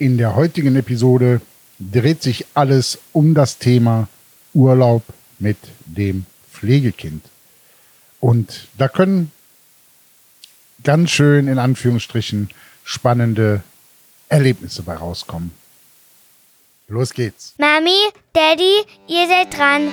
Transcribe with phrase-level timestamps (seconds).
[0.00, 1.40] In der heutigen Episode
[1.80, 4.08] dreht sich alles um das Thema
[4.54, 5.02] Urlaub
[5.40, 7.24] mit dem Pflegekind.
[8.20, 9.32] Und da können
[10.84, 12.48] ganz schön in Anführungsstrichen
[12.84, 13.64] spannende
[14.28, 15.50] Erlebnisse bei rauskommen.
[16.86, 17.54] Los geht's.
[17.58, 17.98] Mami,
[18.32, 19.90] Daddy, ihr seid dran.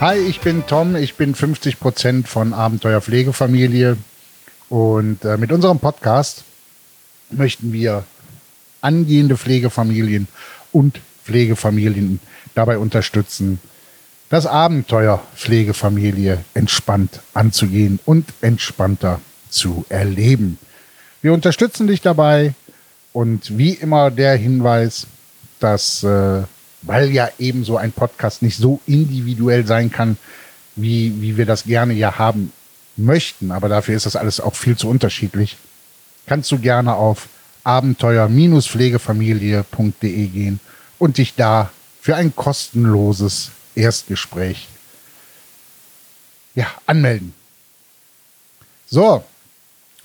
[0.00, 3.96] Hi, ich bin Tom, ich bin 50 Prozent von Abenteuer Pflegefamilie
[4.68, 6.44] und äh, mit unserem Podcast
[7.30, 8.04] möchten wir
[8.80, 10.28] angehende Pflegefamilien
[10.70, 12.20] und Pflegefamilien
[12.54, 13.58] dabei unterstützen,
[14.28, 19.20] das Abenteuer Pflegefamilie entspannt anzugehen und entspannter
[19.50, 20.58] zu erleben.
[21.22, 22.54] Wir unterstützen dich dabei
[23.12, 25.08] und wie immer der Hinweis,
[25.58, 26.44] dass äh,
[26.82, 30.16] weil ja eben so ein Podcast nicht so individuell sein kann,
[30.76, 32.52] wie, wie wir das gerne ja haben
[32.96, 33.50] möchten.
[33.50, 35.56] Aber dafür ist das alles auch viel zu unterschiedlich.
[36.26, 37.28] Kannst du gerne auf
[37.64, 40.60] abenteuer-pflegefamilie.de gehen
[40.98, 44.68] und dich da für ein kostenloses Erstgespräch
[46.54, 47.34] ja, anmelden.
[48.90, 49.22] So,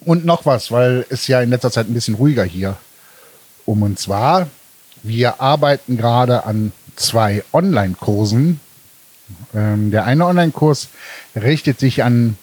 [0.02, 2.76] und noch was, weil es ja in letzter Zeit ein bisschen ruhiger hier
[3.66, 4.50] um uns war.
[5.04, 8.62] Wir arbeiten gerade an zwei Online-Kursen.
[9.54, 10.88] Ähm, der eine Online-Kurs
[11.36, 12.38] richtet sich an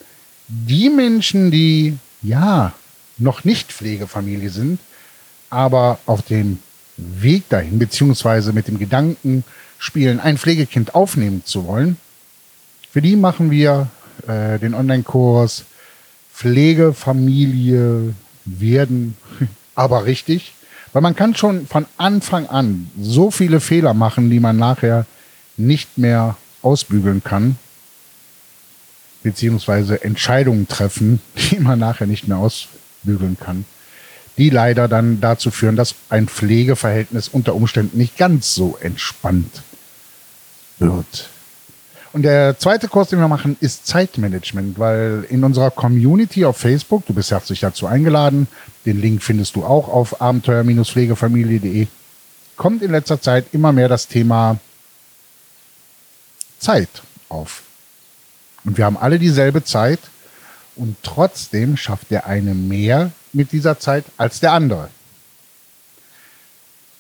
[0.49, 2.73] die Menschen, die ja
[3.17, 4.79] noch nicht Pflegefamilie sind,
[5.49, 6.59] aber auf dem
[6.97, 9.45] Weg dahin, beziehungsweise mit dem Gedanken
[9.79, 11.97] spielen, ein Pflegekind aufnehmen zu wollen.
[12.93, 13.89] Für die machen wir
[14.27, 15.65] äh, den Online-Kurs
[16.35, 18.15] Pflegefamilie
[18.45, 19.17] werden,
[19.75, 20.53] aber richtig.
[20.93, 25.07] Weil man kann schon von Anfang an so viele Fehler machen, die man nachher
[25.57, 27.57] nicht mehr ausbügeln kann,
[29.23, 33.65] beziehungsweise Entscheidungen treffen, die man nachher nicht mehr ausbügeln kann,
[34.39, 39.63] die leider dann dazu führen, dass ein Pflegeverhältnis unter Umständen nicht ganz so entspannt
[40.79, 41.29] wird.
[42.13, 47.07] Und der zweite Kurs, den wir machen, ist Zeitmanagement, weil in unserer Community auf Facebook,
[47.07, 48.49] du bist herzlich dazu eingeladen,
[48.85, 51.87] den Link findest du auch auf abenteuer-pflegefamilie.de,
[52.57, 54.59] kommt in letzter Zeit immer mehr das Thema
[56.59, 56.89] Zeit
[57.29, 57.63] auf.
[58.65, 60.01] Und wir haben alle dieselbe Zeit
[60.75, 64.91] und trotzdem schafft der eine mehr mit dieser Zeit als der andere.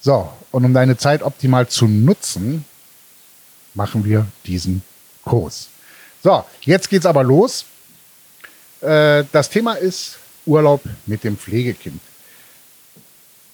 [0.00, 2.64] So, und um deine Zeit optimal zu nutzen,
[3.74, 4.82] machen wir diesen
[5.24, 5.68] Kurs.
[6.22, 7.64] So, jetzt geht's aber los.
[8.80, 12.00] Äh, das Thema ist Urlaub mit dem Pflegekind.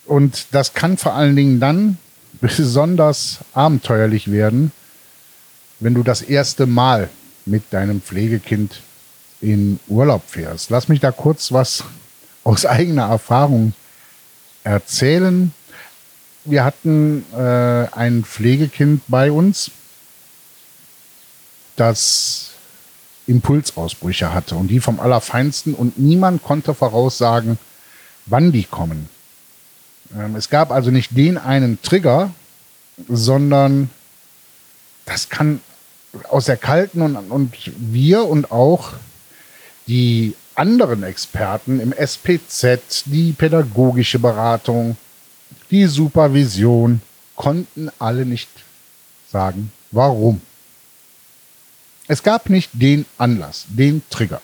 [0.05, 1.99] Und das kann vor allen Dingen dann
[2.41, 4.73] besonders abenteuerlich werden,
[5.81, 7.11] wenn du das erste Mal
[7.45, 8.81] mit deinem Pflegekind
[9.41, 10.71] in Urlaub fährst.
[10.71, 11.85] Lass mich da kurz was
[12.45, 13.73] aus eigener Erfahrung
[14.65, 15.53] erzählen.
[16.45, 19.71] Wir hatten äh, ein Pflegekind bei uns,
[21.77, 22.51] das
[23.27, 27.59] Impulsausbrüche hatte und die vom Allerfeinsten und niemand konnte voraussagen,
[28.27, 29.09] wann die kommen.
[30.17, 32.31] Ähm, es gab also nicht den einen Trigger,
[33.09, 33.91] sondern
[35.05, 35.61] das kann
[36.29, 38.95] aus der kalten und, und wir und auch
[39.87, 44.97] die anderen Experten im SPZ, die pädagogische Beratung,
[45.71, 47.03] die Supervision,
[47.35, 48.49] konnten alle nicht
[49.31, 50.41] sagen, warum.
[52.09, 54.41] Es gab nicht den Anlass, den Trigger.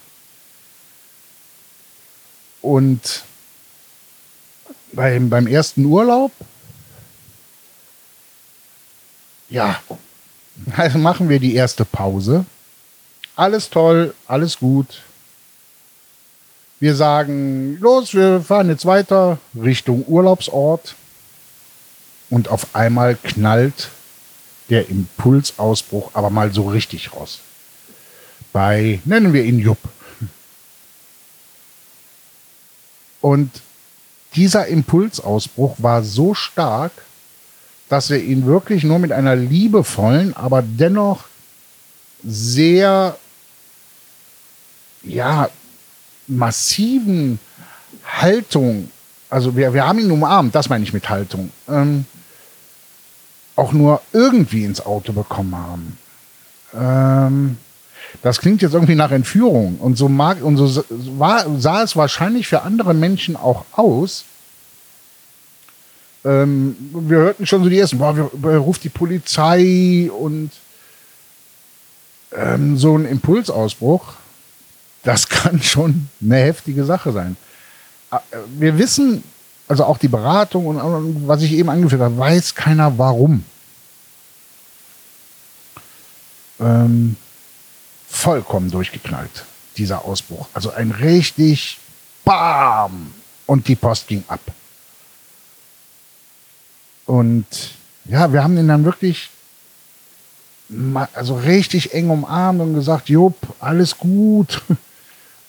[2.61, 3.25] Und
[4.93, 6.33] beim, beim ersten Urlaub,
[9.49, 9.81] ja,
[10.77, 12.45] also machen wir die erste Pause.
[13.37, 15.03] Alles toll, alles gut.
[16.81, 20.97] Wir sagen, los, wir fahren jetzt weiter Richtung Urlaubsort.
[22.29, 23.91] Und auf einmal knallt
[24.69, 27.41] der Impulsausbruch aber mal so richtig raus
[28.53, 29.79] bei, nennen wir ihn Jupp.
[33.21, 33.51] Und
[34.35, 36.93] dieser Impulsausbruch war so stark,
[37.89, 41.25] dass wir ihn wirklich nur mit einer liebevollen, aber dennoch
[42.25, 43.17] sehr,
[45.03, 45.49] ja,
[46.27, 47.39] massiven
[48.05, 48.91] Haltung,
[49.29, 52.07] also wir, wir haben ihn umarmt, das meine ich mit Haltung, ähm,
[53.57, 55.99] auch nur irgendwie ins Auto bekommen haben.
[56.75, 57.59] Ähm,
[58.23, 59.77] das klingt jetzt irgendwie nach Entführung.
[59.81, 60.85] Und so mag, und so
[61.19, 64.25] war, sah es wahrscheinlich für andere Menschen auch aus.
[66.25, 70.51] Ähm, wir hörten schon so die ersten, boah, wir, wir ruft die Polizei und
[72.33, 74.15] ähm, so ein Impulsausbruch,
[75.03, 77.37] das kann schon eine heftige Sache sein.
[78.13, 78.19] Äh,
[78.57, 79.25] wir wissen,
[79.67, 83.45] also auch die Beratung und, und was ich eben angeführt habe, weiß keiner warum.
[86.61, 87.17] Ähm,
[88.13, 89.45] vollkommen durchgeknallt,
[89.77, 90.47] dieser Ausbruch.
[90.53, 91.79] Also ein richtig
[92.25, 93.15] BAM!
[93.47, 94.41] Und die Post ging ab.
[97.07, 97.47] Und
[98.05, 99.31] ja, wir haben ihn dann wirklich
[101.13, 104.63] also richtig eng umarmt und gesagt, Jupp, alles gut.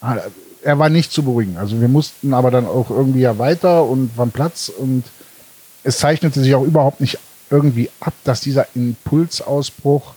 [0.62, 1.56] er war nicht zu beruhigen.
[1.56, 5.04] Also wir mussten aber dann auch irgendwie ja weiter und waren Platz und
[5.82, 7.18] es zeichnete sich auch überhaupt nicht
[7.50, 10.14] irgendwie ab, dass dieser Impulsausbruch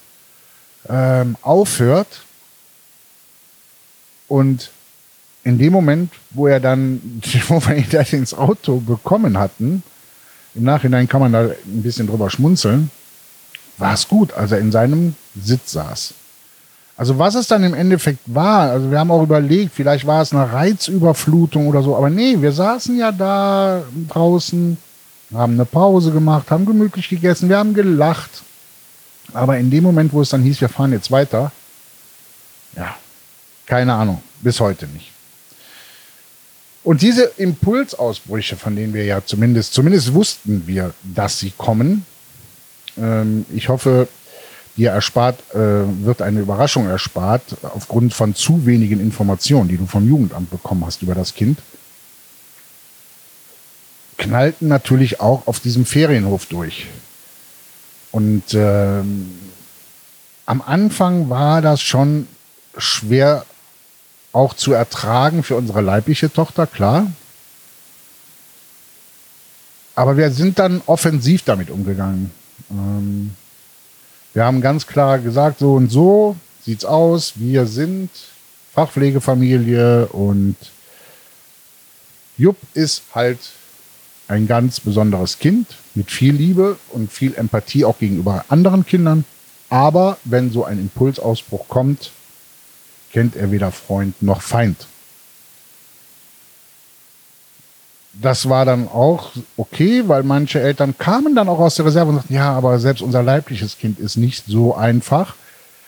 [0.90, 2.08] ähm, aufhört.
[4.28, 4.72] Und
[5.44, 9.84] in dem Moment, wo er dann, wo wir ihn dann ins Auto bekommen hatten,
[10.56, 12.90] im Nachhinein kann man da ein bisschen drüber schmunzeln,
[13.78, 16.14] war es gut, als er in seinem Sitz saß.
[16.98, 20.34] Also was es dann im Endeffekt war, also wir haben auch überlegt, vielleicht war es
[20.34, 24.78] eine Reizüberflutung oder so, aber nee, wir saßen ja da draußen,
[25.32, 28.42] haben eine Pause gemacht, haben gemütlich gegessen, wir haben gelacht.
[29.34, 31.52] Aber in dem Moment, wo es dann hieß, wir fahren jetzt weiter,
[32.76, 32.96] ja,
[33.68, 35.12] keine Ahnung, bis heute nicht.
[36.84, 42.06] Und diese Impulsausbrüche, von denen wir ja zumindest, zumindest wussten wir, dass sie kommen,
[42.98, 44.08] ähm, ich hoffe,
[44.78, 50.08] dir erspart, äh, wird eine Überraschung erspart, aufgrund von zu wenigen Informationen, die du vom
[50.08, 51.60] Jugendamt bekommen hast über das Kind,
[54.18, 56.88] knallten natürlich auch auf diesem Ferienhof durch.
[58.12, 59.38] Und ähm,
[60.46, 62.28] am Anfang war das schon
[62.78, 63.46] schwer
[64.38, 67.12] auch zu ertragen für unsere leibliche Tochter, klar.
[69.96, 72.30] Aber wir sind dann offensiv damit umgegangen.
[72.70, 73.34] Ähm,
[74.36, 77.34] wir haben ganz klar gesagt, so und so sieht's aus.
[77.38, 78.12] Wir sind
[78.76, 80.56] Fachpflegefamilie und
[82.38, 83.40] Jupp ist halt
[84.28, 89.26] ein ganz besonderes Kind mit viel Liebe und viel Empathie auch gegenüber anderen Kindern.
[89.70, 92.12] Aber wenn so ein Impulsausbruch kommt,
[93.12, 94.88] kennt er weder Freund noch Feind.
[98.14, 102.16] Das war dann auch okay, weil manche Eltern kamen dann auch aus der Reserve und
[102.18, 105.36] sagten, ja, aber selbst unser leibliches Kind ist nicht so einfach.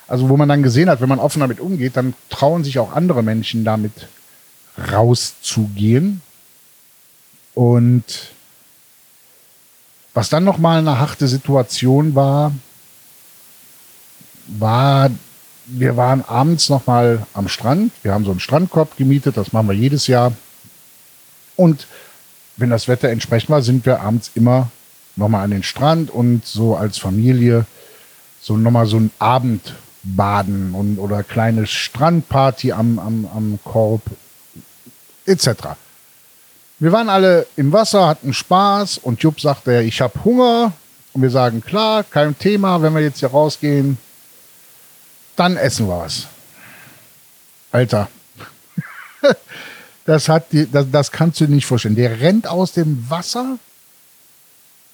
[0.08, 2.94] Also wo man dann gesehen hat, wenn man offen damit umgeht, dann trauen sich auch
[2.94, 4.08] andere Menschen damit
[4.92, 6.22] rauszugehen.
[7.56, 8.04] Und
[10.14, 12.52] was dann nochmal eine harte Situation war,
[14.48, 15.10] war
[15.72, 17.92] wir waren abends noch mal am Strand.
[18.04, 20.34] Wir haben so einen Strandkorb gemietet, das machen wir jedes Jahr.
[21.56, 21.88] Und
[22.58, 24.72] wenn das Wetter entsprechend war, sind wir abends immer
[25.16, 27.66] noch mal an den Strand und so als Familie
[28.42, 34.02] so noch mal so ein Abendbaden und oder kleine Strandparty am, am, am Korb
[35.26, 35.50] etc.
[36.80, 40.72] Wir waren alle im Wasser, hatten Spaß und Jupp sagte, ich habe Hunger.
[41.12, 43.98] Und wir sagen, klar, kein Thema, wenn wir jetzt hier rausgehen,
[45.40, 46.28] dann essen wir was.
[47.72, 48.10] Alter.
[50.06, 51.96] Das, hat die, das, das kannst du nicht vorstellen.
[51.96, 53.60] Der rennt aus dem Wasser.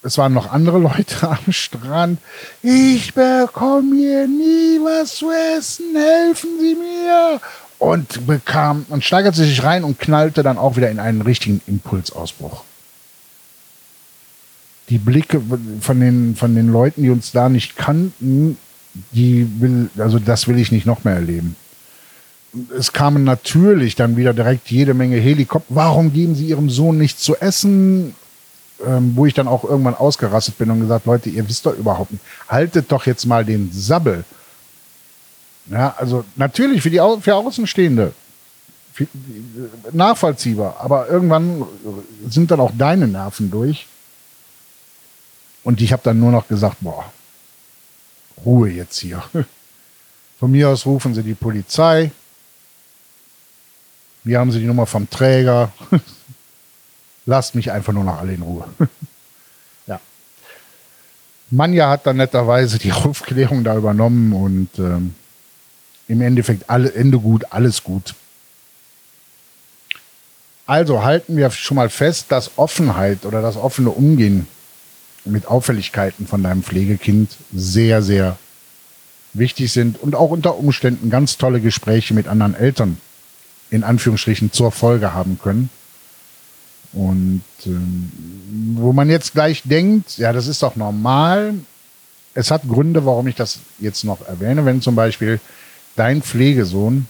[0.04, 2.20] Es waren noch andere Leute am Strand.
[2.62, 5.96] Ich bekomme hier nie was zu essen.
[5.96, 7.40] Helfen Sie mir.
[7.80, 12.64] Und bekam und steigerte sich rein und knallte dann auch wieder in einen richtigen Impulsausbruch.
[14.90, 15.42] Die Blicke
[15.82, 18.58] von den, von den Leuten, die uns da nicht kannten,
[19.12, 21.56] die will, also das will ich nicht noch mehr erleben.
[22.78, 25.76] Es kamen natürlich dann wieder direkt jede Menge Helikopter.
[25.76, 28.16] Warum geben Sie Ihrem Sohn nichts zu essen?
[28.86, 32.12] Ähm, wo ich dann auch irgendwann ausgerastet bin und gesagt, Leute, ihr wisst doch überhaupt
[32.12, 32.24] nicht.
[32.50, 34.26] Haltet doch jetzt mal den Sabbel.
[35.68, 38.12] Ja, also natürlich für die für Außenstehende
[38.92, 39.08] für,
[39.92, 41.64] nachvollziehbar, aber irgendwann
[42.30, 43.88] sind dann auch deine Nerven durch.
[45.64, 47.12] Und ich habe dann nur noch gesagt, boah,
[48.44, 49.24] Ruhe jetzt hier.
[50.40, 52.12] Von mir aus rufen Sie die Polizei.
[54.24, 55.72] Hier haben Sie die Nummer vom Träger.
[57.26, 58.68] Lasst mich einfach nur noch alle in Ruhe.
[59.88, 60.00] ja.
[61.50, 65.16] Manja hat dann netterweise die Aufklärung da übernommen und ähm,
[66.08, 68.14] im Endeffekt alle, Ende gut, alles gut.
[70.68, 74.48] Also halten wir schon mal fest, dass Offenheit oder das offene Umgehen
[75.26, 78.38] mit Auffälligkeiten von deinem Pflegekind sehr, sehr
[79.34, 82.98] wichtig sind und auch unter Umständen ganz tolle Gespräche mit anderen Eltern
[83.70, 85.70] in Anführungsstrichen zur Folge haben können.
[86.94, 88.12] Und ähm,
[88.76, 91.56] wo man jetzt gleich denkt, ja, das ist doch normal.
[92.34, 94.66] Es hat Gründe, warum ich das jetzt noch erwähne.
[94.66, 95.40] Wenn zum Beispiel
[95.96, 97.08] dein Pflegesohn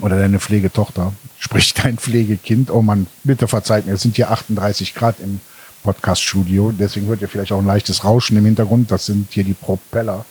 [0.00, 4.94] oder deine Pflegetochter, sprich dein Pflegekind, oh Mann, bitte verzeiht mir, es sind hier 38
[4.94, 5.40] Grad im
[5.86, 8.90] Podcast-Studio, deswegen hört ihr vielleicht auch ein leichtes Rauschen im Hintergrund.
[8.90, 10.24] Das sind hier die Propeller,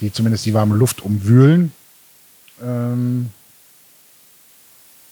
[0.00, 1.72] die zumindest die warme Luft umwühlen.
[2.62, 3.28] Ähm,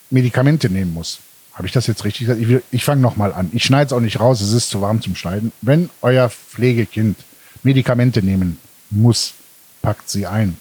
[0.08, 1.18] Medikamente nehmen muss.
[1.52, 2.40] Habe ich das jetzt richtig gesagt?
[2.40, 3.50] Ich, ich fange nochmal an.
[3.52, 5.52] Ich schneide es auch nicht raus, es ist zu warm zum Schneiden.
[5.60, 7.18] Wenn euer Pflegekind
[7.62, 8.56] Medikamente nehmen
[8.88, 9.34] muss,
[9.82, 10.56] packt sie ein.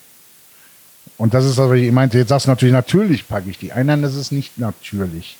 [1.17, 2.17] Und das ist das, was ich meinte.
[2.17, 3.85] Jetzt sagst du natürlich, natürlich packe ich die ein.
[3.85, 5.37] Nein, das ist nicht natürlich.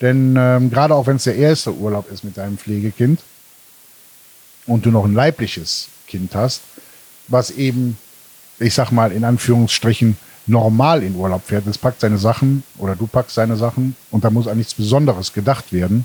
[0.00, 3.20] Denn ähm, gerade auch wenn es der erste Urlaub ist mit deinem Pflegekind
[4.66, 6.62] und du noch ein leibliches Kind hast,
[7.28, 7.96] was eben,
[8.58, 13.06] ich sag mal in Anführungsstrichen, normal in Urlaub fährt, das packt seine Sachen oder du
[13.06, 16.04] packst seine Sachen und da muss an nichts Besonderes gedacht werden,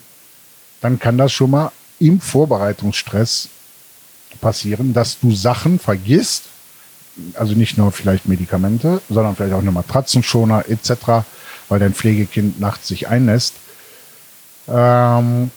[0.82, 3.50] dann kann das schon mal im Vorbereitungsstress
[4.40, 6.44] passieren, dass du Sachen vergisst,
[7.34, 11.26] also nicht nur vielleicht Medikamente, sondern vielleicht auch eine Matratzenschoner etc.,
[11.68, 13.56] weil dein Pflegekind nachts sich einlässt
[14.72, 15.52] ähm,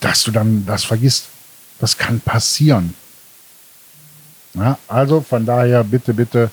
[0.00, 1.26] dass du dann das vergisst.
[1.78, 2.94] Das kann passieren.
[4.54, 6.50] Ja, also von daher bitte, bitte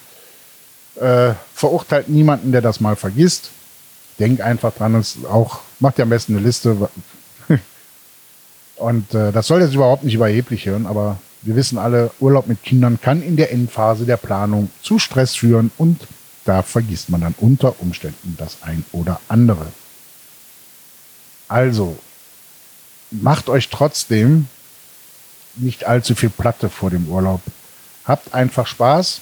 [0.95, 3.49] äh, verurteilt niemanden, der das mal vergisst.
[4.19, 6.89] Denk einfach dran, es auch, macht ja am besten eine Liste.
[8.75, 12.63] Und äh, das soll jetzt überhaupt nicht überheblich hören, aber wir wissen alle, Urlaub mit
[12.63, 16.07] Kindern kann in der Endphase der Planung zu Stress führen und
[16.43, 19.67] da vergisst man dann unter Umständen das ein oder andere.
[21.47, 21.97] Also,
[23.11, 24.47] macht euch trotzdem
[25.55, 27.41] nicht allzu viel Platte vor dem Urlaub.
[28.05, 29.21] Habt einfach Spaß.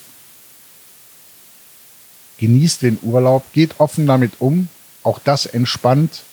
[2.38, 4.68] Genießt den Urlaub, geht offen damit um.
[5.04, 6.24] Auch das entspannt.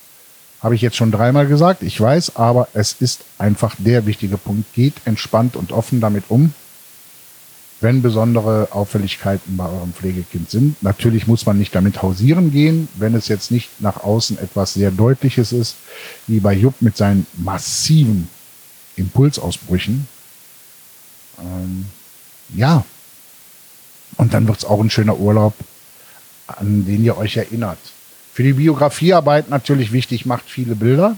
[0.62, 4.72] Habe ich jetzt schon dreimal gesagt, ich weiß, aber es ist einfach der wichtige Punkt.
[4.74, 6.54] Geht entspannt und offen damit um
[7.80, 10.82] wenn besondere Auffälligkeiten bei eurem Pflegekind sind.
[10.82, 14.90] Natürlich muss man nicht damit hausieren gehen, wenn es jetzt nicht nach außen etwas sehr
[14.90, 15.76] Deutliches ist,
[16.26, 18.28] wie bei Jupp mit seinen massiven
[18.96, 20.06] Impulsausbrüchen.
[21.38, 21.86] Ähm,
[22.54, 22.84] ja,
[24.16, 25.54] und dann wird es auch ein schöner Urlaub,
[26.46, 27.78] an den ihr euch erinnert.
[28.32, 31.16] Für die Biografiearbeit natürlich wichtig, macht viele Bilder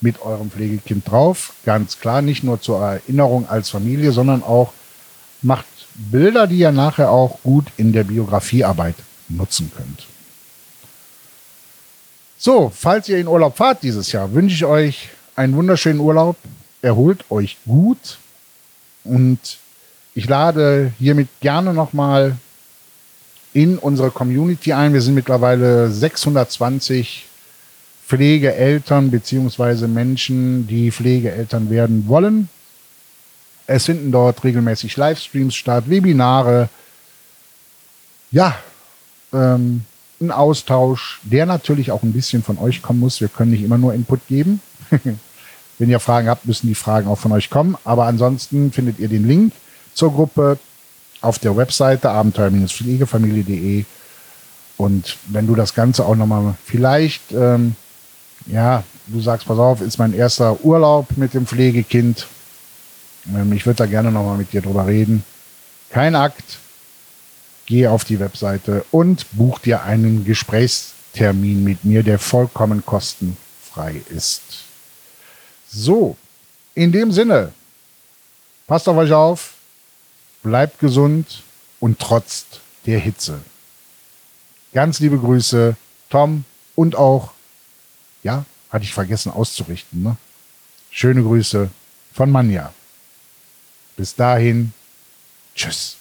[0.00, 1.54] mit eurem Pflegekind drauf.
[1.64, 4.72] Ganz klar, nicht nur zur Erinnerung als Familie, sondern auch
[5.44, 8.96] macht Bilder, die ihr nachher auch gut in der Biografiearbeit
[9.28, 10.06] nutzen könnt.
[12.36, 16.36] So, falls ihr in Urlaub fahrt dieses Jahr, wünsche ich euch einen wunderschönen Urlaub.
[16.82, 18.18] Erholt euch gut
[19.04, 19.38] und
[20.14, 22.36] ich lade hiermit gerne nochmal
[23.52, 24.92] in unsere Community ein.
[24.92, 27.26] Wir sind mittlerweile 620
[28.06, 32.48] Pflegeeltern beziehungsweise Menschen, die Pflegeeltern werden wollen.
[33.66, 36.68] Es finden dort regelmäßig Livestreams statt, Webinare.
[38.30, 38.56] Ja,
[39.32, 39.82] ähm,
[40.20, 43.20] ein Austausch, der natürlich auch ein bisschen von euch kommen muss.
[43.20, 44.60] Wir können nicht immer nur Input geben.
[45.78, 47.76] Wenn ihr Fragen habt, müssen die Fragen auch von euch kommen.
[47.84, 49.52] Aber ansonsten findet ihr den Link
[49.92, 50.58] zur Gruppe
[51.20, 53.84] auf der Webseite abenteuer-pflegefamilie.de.
[54.76, 57.76] Und wenn du das Ganze auch nochmal vielleicht, ähm,
[58.46, 62.26] ja, du sagst, pass auf, ist mein erster Urlaub mit dem Pflegekind,
[63.52, 65.24] ich würde da gerne nochmal mit dir drüber reden.
[65.90, 66.58] Kein Akt.
[67.66, 74.42] Geh auf die Webseite und buch dir einen Gesprächstermin mit mir, der vollkommen kostenfrei ist.
[75.66, 76.16] So,
[76.74, 77.52] in dem Sinne,
[78.66, 79.54] passt auf euch auf,
[80.42, 81.42] bleibt gesund
[81.80, 83.40] und trotzt der Hitze.
[84.74, 85.76] Ganz liebe Grüße,
[86.10, 87.32] Tom und auch,
[88.22, 90.16] ja, hatte ich vergessen auszurichten, ne?
[90.90, 91.70] Schöne Grüße
[92.12, 92.72] von Manja.
[93.96, 94.72] Bis dahin,
[95.54, 95.96] tschüss.